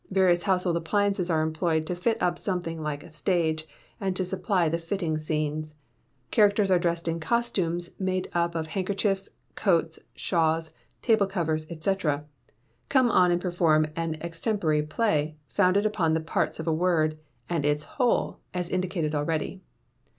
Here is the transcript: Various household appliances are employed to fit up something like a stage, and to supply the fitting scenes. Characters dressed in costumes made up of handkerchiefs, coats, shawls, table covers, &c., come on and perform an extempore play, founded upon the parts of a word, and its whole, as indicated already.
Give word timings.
Various 0.09 0.41
household 0.41 0.77
appliances 0.77 1.29
are 1.29 1.43
employed 1.43 1.85
to 1.85 1.93
fit 1.93 2.19
up 2.23 2.39
something 2.39 2.81
like 2.81 3.03
a 3.03 3.11
stage, 3.11 3.67
and 3.99 4.15
to 4.15 4.25
supply 4.25 4.67
the 4.67 4.79
fitting 4.79 5.15
scenes. 5.19 5.75
Characters 6.31 6.71
dressed 6.79 7.07
in 7.07 7.19
costumes 7.19 7.91
made 7.99 8.27
up 8.33 8.55
of 8.55 8.65
handkerchiefs, 8.65 9.29
coats, 9.53 9.99
shawls, 10.15 10.71
table 11.03 11.27
covers, 11.27 11.67
&c., 11.69 11.95
come 12.89 13.11
on 13.11 13.31
and 13.31 13.39
perform 13.41 13.85
an 13.95 14.15
extempore 14.21 14.81
play, 14.89 15.35
founded 15.47 15.85
upon 15.85 16.15
the 16.15 16.19
parts 16.19 16.59
of 16.59 16.65
a 16.65 16.73
word, 16.73 17.19
and 17.47 17.63
its 17.63 17.83
whole, 17.83 18.39
as 18.55 18.71
indicated 18.71 19.13
already. 19.13 19.61